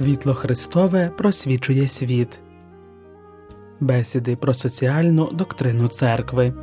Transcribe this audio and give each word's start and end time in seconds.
Світло 0.00 0.34
Христове 0.34 1.12
просвічує 1.18 1.88
світ. 1.88 2.40
Бесіди 3.80 4.36
про 4.36 4.54
соціальну 4.54 5.30
доктрину 5.32 5.88
церкви. 5.88 6.54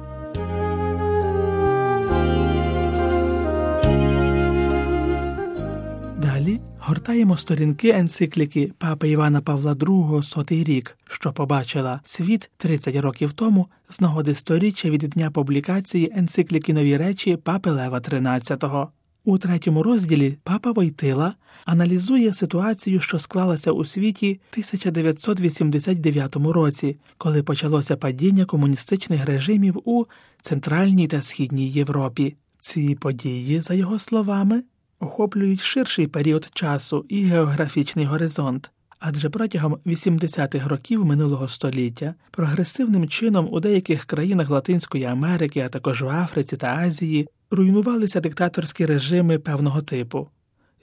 Далі 6.22 6.60
гортаємо 6.80 7.38
сторінки 7.38 7.90
енцикліки 7.90 8.72
Папи 8.78 9.10
Івана 9.10 9.42
Павла 9.42 9.74
II 9.74 10.24
сотий 10.24 10.64
рік, 10.64 10.98
що 11.08 11.34
побачила 11.34 12.00
світ 12.04 12.50
30 12.58 12.96
років 12.96 13.34
тому 13.34 13.68
з 13.90 14.02
нагоди 14.02 14.34
сторіччя 14.34 14.90
від 14.90 15.02
дня 15.02 15.32
публікації 15.32 16.12
енцикліки 16.16 16.74
Нові 16.74 16.98
речі 16.98 17.38
Папи 17.38 17.72
Лева 17.72 18.00
XIII. 18.00 18.88
У 19.28 19.38
третьому 19.38 19.84
розділі 19.84 20.38
папа 20.44 20.72
Войтила 20.72 21.34
аналізує 21.66 22.34
ситуацію, 22.34 23.00
що 23.00 23.20
склалася 23.20 23.72
у 23.72 23.86
світі 23.86 24.40
1989 24.52 26.36
році, 26.36 26.98
коли 27.18 27.44
почалося 27.44 27.98
падіння 27.98 28.46
комуністичних 28.46 29.26
режимів 29.26 29.82
у 29.86 30.06
Центральній 30.42 31.08
та 31.08 31.22
Східній 31.22 31.70
Європі. 31.70 32.36
Ці 32.60 32.96
події, 32.96 33.62
за 33.62 33.74
його 33.74 34.00
словами, 34.00 34.64
охоплюють 35.00 35.62
ширший 35.62 36.08
період 36.08 36.50
часу 36.54 37.06
і 37.10 37.24
географічний 37.24 38.06
горизонт. 38.06 38.72
Адже 39.00 39.30
протягом 39.30 39.78
80-х 39.86 40.68
років 40.68 41.06
минулого 41.06 41.48
століття 41.48 42.16
прогресивним 42.32 43.08
чином 43.08 43.48
у 43.52 43.60
деяких 43.60 44.06
країнах 44.06 44.50
Латинської 44.50 45.04
Америки, 45.04 45.60
а 45.66 45.70
також 45.70 46.02
в 46.02 46.10
Африці 46.10 46.58
та 46.58 46.68
Азії 46.68 47.28
руйнувалися 47.52 48.20
диктаторські 48.20 48.86
режими 48.86 49.40
певного 49.40 49.82
типу. 49.82 50.28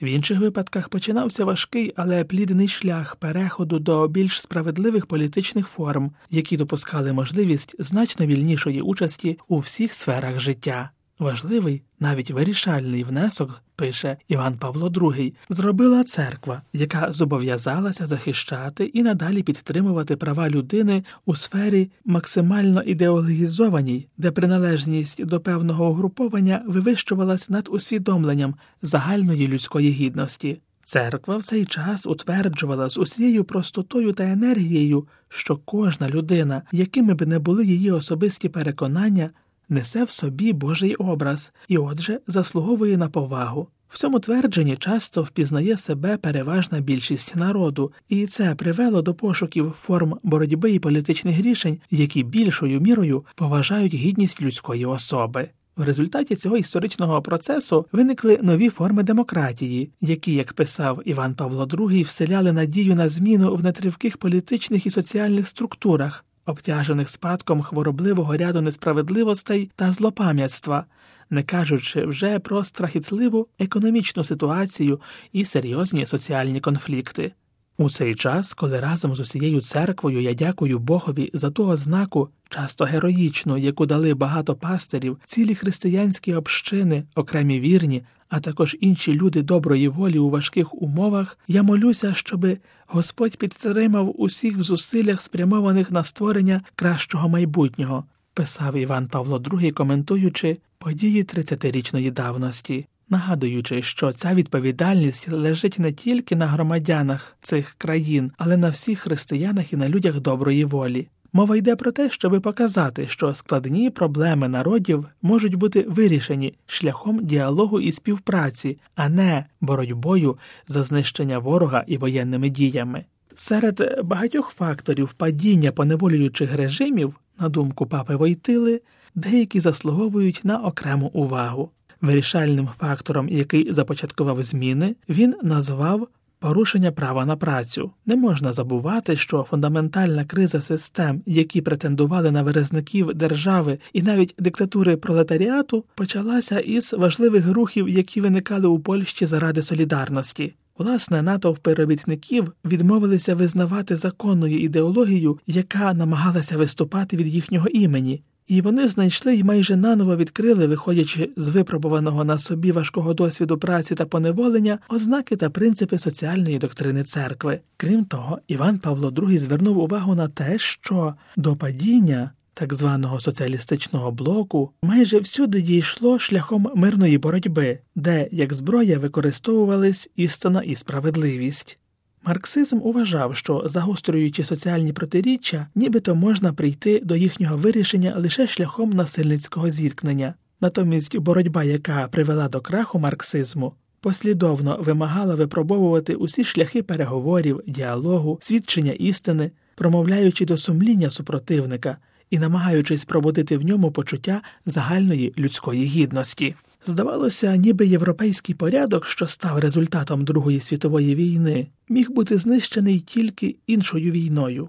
В 0.03 0.05
інших 0.05 0.41
випадках 0.41 0.89
починався 0.89 1.45
важкий, 1.45 1.93
але 1.97 2.25
плідний 2.25 2.69
шлях 2.69 3.17
переходу 3.17 3.79
до 3.79 4.09
більш 4.09 4.43
справедливих 4.43 5.07
політичних 5.07 5.69
форм, 5.69 6.13
які 6.31 6.57
допускали 6.57 7.13
можливість 7.13 7.75
значно 7.79 8.27
вільнішої 8.27 8.81
участі 8.81 9.39
у 9.49 9.59
всіх 9.59 9.95
сферах 9.95 10.41
життя. 10.41 10.91
Важливий, 11.25 11.83
навіть 12.01 12.31
вирішальний 12.31 13.05
внесок, 13.05 13.63
пише 13.77 14.17
Іван 14.29 14.59
Павло 14.59 14.89
II, 14.89 15.33
зробила 15.49 16.05
церква, 16.05 16.63
яка 16.73 17.13
зобов'язалася 17.13 18.07
захищати 18.07 18.85
і 18.85 19.03
надалі 19.03 19.43
підтримувати 19.43 20.17
права 20.17 20.51
людини 20.51 21.05
у 21.27 21.37
сфері 21.37 21.91
максимально 22.05 22.83
ідеологізованій, 22.83 24.09
де 24.19 24.31
приналежність 24.31 25.25
до 25.25 25.41
певного 25.41 25.89
угруповання 25.89 26.63
вивищувалась 26.67 27.51
над 27.51 27.69
усвідомленням 27.71 28.55
загальної 28.83 29.49
людської 29.49 29.91
гідності. 29.91 30.61
Церква 30.85 31.37
в 31.37 31.43
цей 31.43 31.65
час 31.65 32.07
утверджувала 32.07 32.89
з 32.89 32.99
усією 32.99 33.45
простотою 33.45 34.13
та 34.13 34.25
енергією, 34.25 35.09
що 35.29 35.57
кожна 35.57 36.09
людина, 36.09 36.63
якими 36.73 37.15
б 37.15 37.27
не 37.27 37.39
були 37.39 37.67
її 37.67 37.91
особисті 37.91 38.49
переконання, 38.49 39.31
несе 39.69 40.05
в 40.05 40.11
собі 40.11 40.53
Божий 40.53 40.95
образ 40.95 41.53
і, 41.69 41.79
отже, 41.79 42.21
заслуговує 42.27 42.97
на 42.97 43.09
повагу. 43.09 43.69
В 43.89 43.99
цьому 43.99 44.21
твердженні 44.21 44.77
часто 44.77 45.23
впізнає 45.23 45.77
себе 45.77 46.17
переважна 46.17 46.81
більшість 46.81 47.37
народу, 47.37 47.93
і 48.09 48.27
це 48.27 48.55
привело 48.55 49.03
до 49.03 49.15
пошуків 49.15 49.75
форм 49.81 50.19
боротьби 50.23 50.73
і 50.73 50.79
політичних 50.79 51.41
рішень, 51.41 51.79
які 51.91 52.23
більшою 52.23 52.81
мірою 52.81 53.25
поважають 53.35 53.95
гідність 53.95 54.43
людської 54.43 54.87
особи. 54.87 55.49
В 55.77 55.83
результаті 55.83 56.37
цього 56.37 56.57
історичного 56.57 57.23
процесу 57.23 57.87
виникли 57.93 58.39
нові 58.43 58.69
форми 58.69 59.03
демократії, 59.03 59.91
які, 60.01 60.35
як 60.35 60.53
писав 60.53 61.03
Іван 61.05 61.35
Павло 61.35 61.65
II, 61.65 62.05
вселяли 62.05 62.53
надію 62.53 62.95
на 62.95 63.09
зміну 63.09 63.57
в 63.57 63.65
нетривких 63.65 64.17
політичних 64.17 64.87
і 64.87 64.91
соціальних 64.91 65.49
структурах, 65.49 66.25
обтяжених 66.45 67.09
спадком 67.09 67.63
хворобливого 67.63 68.37
ряду 68.37 68.61
несправедливостей 68.61 69.71
та 69.77 69.93
злопам'ятства, 69.93 70.85
не 71.31 71.43
кажучи 71.43 72.07
вже 72.07 72.39
про 72.39 72.65
страхітливу 72.65 73.49
економічну 73.59 74.25
ситуацію 74.25 75.01
і 75.33 75.45
серйозні 75.45 76.07
соціальні 76.07 76.61
конфлікти. 76.61 77.33
У 77.79 77.91
цей 77.91 78.15
час, 78.15 78.55
коли 78.55 78.77
разом 78.77 79.15
з 79.15 79.21
усією 79.21 79.61
церквою 79.61 80.21
я 80.21 80.35
дякую 80.35 80.79
Богові 80.79 81.31
за 81.33 81.51
ту 81.51 81.67
ознаку, 81.67 82.29
часто 82.49 82.85
героїчну, 82.85 83.59
яку 83.59 83.87
дали 83.87 84.15
багато 84.15 84.55
пастирів, 84.55 85.19
цілі 85.27 85.55
християнські 85.55 86.35
общини, 86.35 87.05
окремі 87.15 87.61
вірні, 87.61 88.03
а 88.29 88.41
також 88.41 88.77
інші 88.81 89.13
люди 89.13 89.43
доброї 89.43 89.89
волі 89.89 90.19
у 90.19 90.31
важких 90.31 90.75
умовах, 90.75 91.39
я 91.49 91.63
молюся, 91.63 92.15
щоби 92.15 92.59
Господь 92.87 93.37
підтримав 93.37 94.21
усіх 94.21 94.57
в 94.57 94.63
зусиллях, 94.63 95.21
спрямованих 95.23 95.91
на 95.91 96.05
створення 96.05 96.63
кращого 96.75 97.29
майбутнього, 97.29 98.05
писав 98.35 98.77
Іван 98.77 99.09
Павло 99.09 99.39
II, 99.39 99.73
коментуючи 99.73 100.59
події 100.79 101.25
30-річної 101.25 102.13
давності 102.13 102.87
нагадуючи, 103.11 103.83
що 103.83 104.13
ця 104.13 104.35
відповідальність 104.35 105.29
лежить 105.33 105.79
не 105.79 105.93
тільки 105.93 106.37
на 106.37 106.47
громадянах 106.47 107.37
цих 107.43 107.75
країн, 107.79 108.33
але 108.39 108.57
на 108.57 108.69
всіх 108.69 108.99
християнах 108.99 109.73
і 109.73 109.77
на 109.77 109.89
людях 109.89 110.21
доброї 110.21 110.65
волі. 110.65 111.09
Мова 111.37 111.57
йде 111.57 111.77
про 111.77 111.93
те, 111.93 112.11
щоби 112.11 112.41
показати, 112.41 113.09
що 113.09 113.35
складні 113.35 113.91
проблеми 113.91 114.49
народів 114.49 115.07
можуть 115.23 115.55
бути 115.55 115.87
вирішені 115.89 116.55
шляхом 116.67 117.25
діалогу 117.25 117.81
і 117.81 117.93
співпраці, 117.93 118.77
а 118.95 119.09
не 119.09 119.47
боротьбою 119.61 120.39
за 120.69 120.83
знищення 120.83 121.39
ворога 121.39 121.85
і 121.87 121.97
воєнними 121.97 122.49
діями. 122.49 123.05
Серед 123.35 124.01
багатьох 124.05 124.51
факторів 124.51 125.13
падіння 125.13 125.73
поневолюючих 125.73 126.55
режимів, 126.55 127.15
на 127.41 127.49
думку 127.49 127.87
папи 127.87 128.17
Войтили, 128.17 128.81
деякі 129.15 129.61
заслуговують 129.61 130.41
на 130.45 130.59
окрему 130.59 131.07
увагу. 131.07 131.71
Вирішальним 132.05 132.69
фактором, 132.79 133.29
який 133.29 133.73
започаткував 133.73 134.43
зміни, 134.43 134.95
він 135.09 135.35
назвав 135.43 136.09
порушення 136.39 136.93
права 136.93 137.27
на 137.27 137.37
працю. 137.37 137.91
Не 138.07 138.17
можна 138.17 138.53
забувати, 138.53 139.17
що 139.17 139.43
фундаментальна 139.43 140.25
криза 140.25 140.61
систем, 140.61 141.23
які 141.27 141.61
претендували 141.61 142.31
на 142.31 142.43
виразників 142.43 143.15
держави 143.15 143.79
і 143.93 144.03
навіть 144.03 144.35
диктатури 144.39 144.97
пролетаріату, 144.97 145.85
почалася 145.95 146.61
із 146.61 146.93
важливих 146.93 147.53
рухів, 147.53 147.89
які 147.89 148.21
виникали 148.21 148.67
у 148.69 148.79
Польщі 148.79 149.27
заради 149.27 149.63
солідарності. 149.63 150.55
Власне, 150.79 151.23
натовпи 151.23 151.75
робітників 151.75 152.53
відмовилися 152.65 153.35
визнавати 153.35 153.97
законною 153.97 154.61
ідеологію, 154.61 155.39
яка 155.47 155.95
намагалася 155.95 156.57
виступати 156.57 157.17
від 157.17 157.27
їхнього 157.27 157.69
імені. 157.69 158.23
І 158.47 158.61
вони 158.61 158.89
знайшли 158.89 159.35
й 159.35 159.43
майже 159.43 159.77
наново 159.77 160.17
відкрили, 160.17 160.67
виходячи 160.67 161.31
з 161.37 161.49
випробуваного 161.49 162.25
на 162.25 162.39
собі 162.39 162.73
важкого 162.73 163.15
досвіду 163.15 163.59
праці 163.59 163.95
та 163.95 164.07
поневолення, 164.07 164.79
ознаки 164.89 165.37
та 165.37 165.51
принципи 165.51 165.99
соціальної 165.99 166.59
доктрини 166.59 167.05
церкви. 167.05 167.61
Крім 167.77 168.05
того, 168.05 168.39
Іван 168.49 168.79
Павло 168.79 169.11
II 169.11 169.39
звернув 169.39 169.79
увагу 169.79 170.15
на 170.15 170.29
те, 170.29 170.59
що 170.59 171.15
до 171.37 171.57
падіння 171.57 172.31
так 172.55 172.75
званого 172.75 173.21
соціалістичного 173.21 174.11
блоку 174.11 174.71
майже 174.83 175.19
всюди 175.19 175.63
дійшло 175.63 176.19
шляхом 176.19 176.71
мирної 176.75 177.19
боротьби, 177.19 177.79
де 177.95 178.29
як 178.33 178.55
зброя 178.55 178.99
використовувались 178.99 180.11
істина 180.17 180.63
і 180.63 180.77
справедливість. 180.77 181.79
Марксизм 182.27 182.81
уважав, 182.83 183.37
що, 183.37 183.63
загострюючи 183.67 184.45
соціальні 184.45 184.93
протиріччя, 184.93 185.67
нібито 185.75 186.15
можна 186.15 186.53
прийти 186.53 187.01
до 187.01 187.17
їхнього 187.17 187.57
вирішення 187.57 188.15
лише 188.19 188.47
шляхом 188.47 188.91
насильницького 188.91 189.71
зіткнення. 189.71 190.35
Натомість 190.61 191.19
боротьба, 191.19 191.65
яка 191.65 192.09
привела 192.09 192.49
до 192.49 192.61
краху 192.61 192.99
марксизму, 192.99 193.73
послідовно 194.01 194.79
вимагала 194.81 195.35
випробовувати 195.35 196.15
усі 196.15 196.45
шляхи 196.45 196.83
переговорів, 196.83 197.61
діалогу, 197.67 198.39
свідчення 198.43 198.93
істини, 198.93 199.51
промовляючи 199.75 200.45
до 200.45 200.57
сумління 200.57 201.11
супротивника 201.11 201.97
і 202.31 202.39
намагаючись 202.39 203.05
пробудити 203.05 203.57
в 203.57 203.65
ньому 203.65 203.91
почуття 203.91 204.43
загальної 204.67 205.35
людської 205.39 205.85
гідності. 205.85 206.55
Здавалося, 206.87 207.57
ніби 207.57 207.87
європейський 207.87 208.55
порядок, 208.55 209.07
що 209.07 209.27
став 209.27 209.59
результатом 209.59 210.25
Другої 210.25 210.61
світової 210.61 211.15
війни, 211.15 211.67
міг 211.89 212.11
бути 212.11 212.39
знищений 212.39 213.01
тільки 213.01 213.57
іншою 213.67 214.13
війною. 214.13 214.69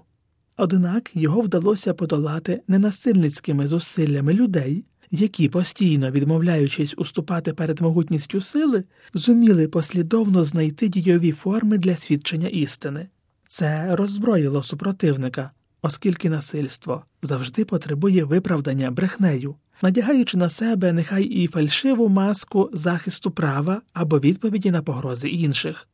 Однак 0.56 1.10
його 1.14 1.40
вдалося 1.40 1.94
подолати 1.94 2.62
ненасильницькими 2.68 3.66
зусиллями 3.66 4.32
людей, 4.32 4.84
які, 5.10 5.48
постійно 5.48 6.10
відмовляючись 6.10 6.94
уступати 6.96 7.52
перед 7.52 7.80
могутністю 7.80 8.40
сили, 8.40 8.84
зуміли 9.14 9.68
послідовно 9.68 10.44
знайти 10.44 10.88
дійові 10.88 11.32
форми 11.32 11.78
для 11.78 11.96
свідчення 11.96 12.48
істини. 12.48 13.08
Це 13.48 13.96
роззброїло 13.96 14.62
супротивника, 14.62 15.50
оскільки 15.82 16.30
насильство 16.30 17.04
завжди 17.22 17.64
потребує 17.64 18.24
виправдання 18.24 18.90
брехнею 18.90 19.54
надягаючи 19.82 20.36
на 20.36 20.50
себе 20.50 20.92
нехай 20.92 21.24
і 21.24 21.46
фальшиву 21.46 22.08
маску 22.08 22.70
захисту 22.72 23.30
права 23.30 23.82
або 23.92 24.18
відповіді 24.18 24.70
на 24.70 24.82
погрози 24.82 25.28
інших. 25.28 25.88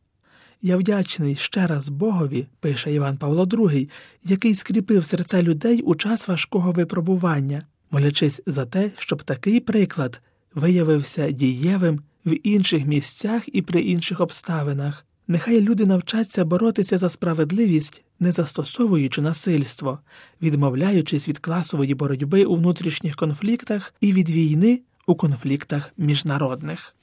Я 0.62 0.76
вдячний 0.76 1.34
ще 1.34 1.67
раз 1.67 1.88
Богові, 1.88 2.46
пише 2.61 2.93
Іван 2.94 3.17
Павло 3.17 3.44
II, 3.44 3.90
який 4.25 4.55
скріпив 4.55 5.05
серця 5.05 5.43
людей 5.43 5.82
у 5.82 5.94
час 5.94 6.29
важкого 6.29 6.73
випробування, 6.73 7.62
молячись 7.90 8.40
за 8.46 8.67
те, 8.67 8.90
щоб 8.99 9.23
такий 9.23 9.61
приклад 9.61 10.20
виявився 10.55 11.31
дієвим 11.31 12.00
в 12.25 12.46
інших 12.46 12.87
місцях 12.87 13.43
і 13.52 13.62
при 13.62 13.81
інших 13.81 14.20
обставинах. 14.20 15.06
Нехай 15.32 15.61
люди 15.61 15.87
навчаться 15.87 16.44
боротися 16.44 16.99
за 16.99 17.11
справедливість, 17.11 18.02
не 18.20 18.32
застосовуючи 18.32 19.20
насильство, 19.20 19.99
відмовляючись 20.43 21.29
від 21.29 21.38
класової 21.38 21.94
боротьби 21.94 22.44
у 22.44 22.55
внутрішніх 22.55 23.17
конфліктах 23.17 23.94
і 24.00 24.12
від 24.12 24.31
війни 24.31 24.81
у 25.06 25.14
конфліктах 25.14 25.93
міжнародних. 25.96 26.94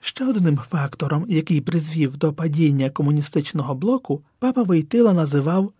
Ще 0.00 0.24
одним 0.24 0.56
фактором, 0.56 1.26
який 1.28 1.60
призвів 1.60 2.16
до 2.16 2.32
падіння 2.32 2.90
комуністичного 2.90 3.74
блоку, 3.74 4.22
папа 4.38 4.62
Войтила 4.62 5.12
називав 5.12 5.72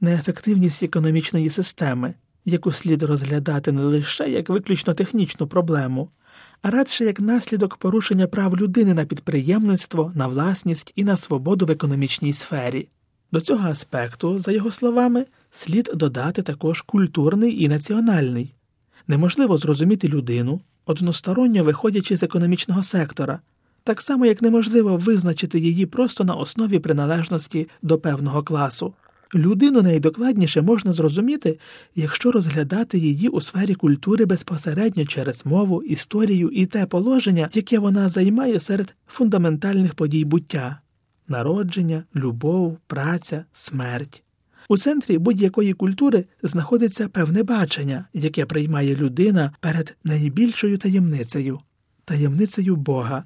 неефективність 0.00 0.82
економічної 0.82 1.50
системи, 1.50 2.14
яку 2.44 2.72
слід 2.72 3.02
розглядати 3.02 3.72
не 3.72 3.82
лише 3.82 4.30
як 4.30 4.48
виключно 4.48 4.94
технічну 4.94 5.46
проблему, 5.46 6.10
а 6.62 6.70
радше 6.70 7.04
як 7.04 7.20
наслідок 7.20 7.76
порушення 7.76 8.26
прав 8.26 8.56
людини 8.56 8.94
на 8.94 9.04
підприємництво, 9.04 10.12
на 10.14 10.26
власність 10.26 10.92
і 10.96 11.04
на 11.04 11.16
свободу 11.16 11.66
в 11.66 11.70
економічній 11.70 12.32
сфері. 12.32 12.88
До 13.32 13.40
цього 13.40 13.68
аспекту, 13.68 14.38
за 14.38 14.52
його 14.52 14.70
словами, 14.70 15.26
слід 15.50 15.90
додати 15.94 16.42
також 16.42 16.82
культурний 16.82 17.62
і 17.62 17.68
національний. 17.68 18.54
Неможливо 19.08 19.56
зрозуміти 19.56 20.08
людину, 20.08 20.60
односторонньо 20.86 21.64
виходячи 21.64 22.16
з 22.16 22.22
економічного 22.22 22.82
сектора, 22.82 23.40
так 23.84 24.02
само 24.02 24.26
як 24.26 24.42
неможливо 24.42 24.96
визначити 24.96 25.58
її 25.58 25.86
просто 25.86 26.24
на 26.24 26.34
основі 26.34 26.78
приналежності 26.78 27.68
до 27.82 27.98
певного 27.98 28.42
класу. 28.42 28.94
Людину 29.34 29.82
найдокладніше 29.82 30.62
можна 30.62 30.92
зрозуміти, 30.92 31.58
якщо 31.94 32.32
розглядати 32.32 32.98
її 32.98 33.28
у 33.28 33.40
сфері 33.40 33.74
культури 33.74 34.24
безпосередньо 34.24 35.06
через 35.06 35.46
мову, 35.46 35.82
історію 35.82 36.48
і 36.48 36.66
те 36.66 36.86
положення, 36.86 37.48
яке 37.54 37.78
вона 37.78 38.08
займає 38.08 38.60
серед 38.60 38.94
фундаментальних 39.06 39.94
подій 39.94 40.24
буття 40.24 40.80
народження, 41.28 42.04
любов, 42.16 42.78
праця, 42.86 43.44
смерть. 43.52 44.22
У 44.68 44.78
центрі 44.78 45.18
будь-якої 45.18 45.72
культури 45.72 46.24
знаходиться 46.42 47.08
певне 47.08 47.42
бачення, 47.42 48.04
яке 48.12 48.46
приймає 48.46 48.96
людина 48.96 49.52
перед 49.60 49.96
найбільшою 50.04 50.78
таємницею 50.78 51.60
таємницею 52.04 52.76
Бога. 52.76 53.24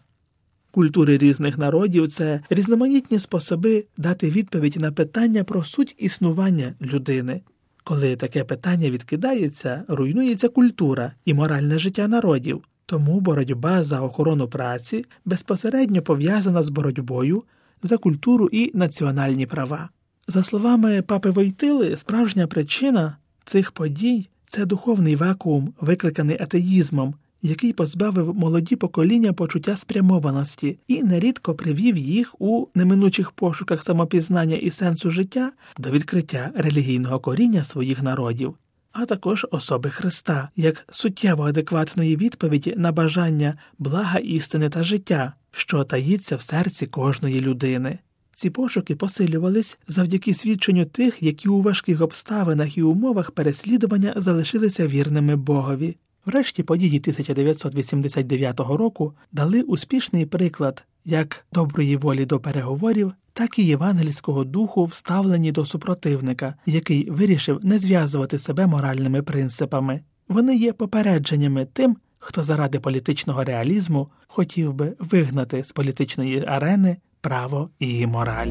Культури 0.77 1.19
різних 1.19 1.59
народів 1.59 2.09
це 2.09 2.41
різноманітні 2.51 3.19
способи 3.19 3.85
дати 3.97 4.31
відповідь 4.31 4.77
на 4.81 4.93
питання 4.93 5.45
про 5.45 5.65
суть 5.65 5.95
існування 5.99 6.75
людини. 6.83 7.41
Коли 7.85 8.17
таке 8.17 8.45
питання 8.45 8.91
відкидається, 8.91 9.85
руйнується 9.89 10.49
культура 10.49 11.13
і 11.25 11.35
моральне 11.35 11.79
життя 11.79 12.09
народів, 12.09 12.63
тому 12.87 13.21
боротьба 13.21 13.85
за 13.85 14.01
охорону 14.01 14.49
праці 14.49 15.05
безпосередньо 15.25 16.03
пов'язана 16.03 16.63
з 16.63 16.69
боротьбою 16.71 17.45
за 17.83 17.97
культуру 17.97 18.49
і 18.53 18.71
національні 18.75 19.47
права. 19.47 19.89
За 20.29 20.43
словами 20.43 21.03
папи 21.03 21.31
Войтили, 21.31 21.97
справжня 21.97 22.47
причина 22.47 23.17
цих 23.45 23.73
подій 23.73 24.29
це 24.49 24.67
духовний 24.67 25.17
вакуум, 25.17 25.75
викликаний 25.81 26.39
атеїзмом, 26.41 27.15
який 27.43 27.73
позбавив 27.73 28.35
молоді 28.35 28.77
покоління 28.77 29.33
почуття 29.33 29.77
спрямованості 29.77 30.79
і 30.89 31.03
нерідко 31.03 31.55
привів 31.55 31.97
їх 31.97 32.41
у 32.41 32.67
неминучих 32.75 33.31
пошуках 33.31 33.83
самопізнання 33.83 34.57
і 34.57 34.71
сенсу 34.71 35.11
життя 35.11 35.53
до 35.79 35.91
відкриття 35.91 36.51
релігійного 36.55 37.21
коріння 37.21 37.65
своїх 37.65 38.03
народів, 38.03 38.55
а 38.93 39.07
також 39.07 39.47
особи 39.51 39.91
Христа 39.91 40.49
як 40.57 40.85
суттєво 40.91 41.45
адекватної 41.45 42.17
відповіді 42.17 42.75
на 42.77 42.93
бажання 42.93 43.59
блага 43.79 44.19
істини 44.19 44.69
та 44.69 44.85
життя, 44.85 45.33
що 45.51 45.85
таїться 45.85 46.37
в 46.37 46.41
серці 46.41 46.87
кожної 46.87 47.41
людини. 47.41 47.99
Ці 48.35 48.51
пошуки 48.51 48.97
посилювались 48.97 49.79
завдяки 49.89 50.35
свідченню 50.35 50.85
тих, 50.85 51.23
які 51.23 51.49
у 51.49 51.63
важких 51.63 52.01
обставинах 52.01 52.79
і 52.79 52.83
умовах 52.83 53.31
переслідування 53.31 54.13
залишилися 54.17 54.87
вірними 54.87 55.37
Богові. 55.37 55.97
Врешті 56.27 56.63
події 56.63 56.99
1989 56.99 58.61
року 58.61 59.13
дали 59.33 59.63
успішний 59.63 60.27
приклад 60.27 60.85
як 61.05 61.47
доброї 61.53 61.97
волі 61.97 62.27
до 62.27 62.41
переговорів, 62.41 63.13
так 63.33 63.59
і 63.59 63.67
євангельського 63.67 64.45
духу, 64.45 64.85
вставлені 64.85 65.53
до 65.53 65.67
супротивника, 65.67 66.55
який 66.67 67.11
вирішив 67.11 67.65
не 67.65 67.79
зв'язувати 67.79 68.39
себе 68.39 68.67
моральними 68.67 69.23
принципами. 69.23 70.01
Вони 70.29 70.57
є 70.57 70.73
попередженнями 70.73 71.67
тим, 71.73 71.97
хто 72.19 72.43
заради 72.43 72.81
політичного 72.81 73.45
реалізму 73.45 74.09
хотів 74.29 74.75
би 74.75 74.97
вигнати 74.99 75.65
з 75.65 75.73
політичної 75.73 76.45
арени 76.47 76.97
право 77.21 77.71
і 77.79 78.07
мораль. 78.07 78.51